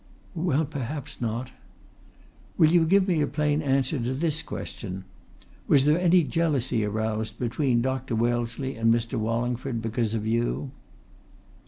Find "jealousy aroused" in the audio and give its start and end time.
6.23-7.37